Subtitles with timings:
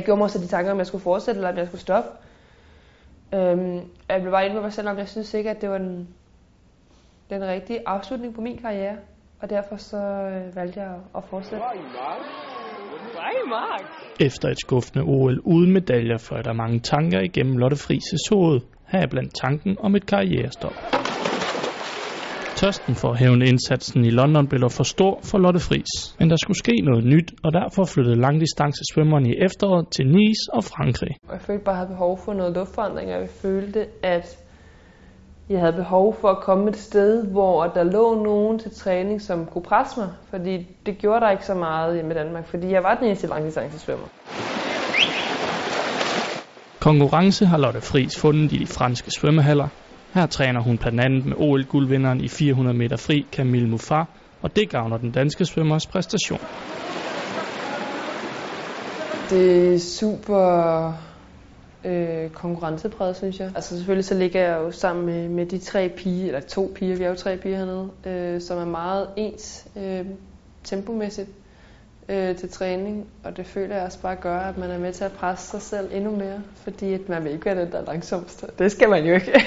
[0.00, 2.10] Jeg gjorde mig også de tanker, om jeg skulle fortsætte, eller om jeg skulle stoppe.
[3.34, 5.78] Øhm, jeg blev bare inde med mig selv, om jeg synes ikke, at det var
[5.78, 6.08] den,
[7.30, 8.96] den rigtige afslutning på min karriere.
[9.40, 11.64] Og derfor så øh, valgte jeg at fortsætte.
[14.20, 18.60] Efter et skuffende OL uden medaljer fløj der mange tanker igennem Lotte Frises hoved.
[18.88, 20.74] Her er blandt tanken om et karrierestop.
[22.60, 25.92] Tørsten for at hævne indsatsen i London blev dog for stor for Lotte Fris.
[26.18, 30.64] Men der skulle ske noget nyt, og derfor flyttede langdistancesvømmerne i efteråret til Nice og
[30.64, 31.12] Frankrig.
[31.32, 34.26] Jeg følte bare, at jeg havde behov for noget luftforandring, og jeg følte, at
[35.50, 39.46] jeg havde behov for at komme et sted, hvor der lå nogen til træning, som
[39.46, 40.08] kunne presse mig.
[40.30, 43.26] Fordi det gjorde der ikke så meget hjemme i Danmark, fordi jeg var den eneste
[43.26, 44.06] langdistancesvømmer.
[46.80, 49.68] Konkurrence har Lotte Friis fundet i de franske svømmehaller.
[50.14, 54.06] Her træner hun blandt andet med OL-guldvinderen i 400 meter fri Camille Muffat,
[54.42, 56.38] og det gavner den danske svømmers præstation.
[59.30, 60.92] Det er super
[61.84, 63.52] øh, konkurrencepræget, synes jeg.
[63.54, 66.96] Altså selvfølgelig så ligger jeg jo sammen med, med de tre piger, eller to piger,
[66.96, 70.06] vi er jo tre piger hernede, øh, som er meget ens øh,
[70.64, 71.28] tempomæssigt
[72.10, 75.04] øh, til træning, og det føler jeg også bare gør, at man er med til
[75.04, 78.52] at presse sig selv endnu mere, fordi at man vil ikke være den, der er.
[78.58, 79.32] Det skal man jo ikke.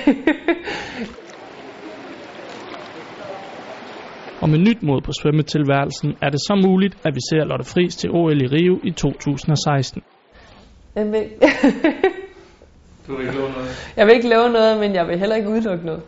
[4.42, 7.96] og med nyt mod på svømmetilværelsen er det så muligt, at vi ser Lotte Friis
[7.96, 10.04] til OL i Rio i 2016.
[10.96, 11.06] Jeg
[13.08, 13.94] du vil ikke love noget?
[13.98, 16.04] Jeg vil ikke love noget, men jeg vil heller ikke udelukke noget.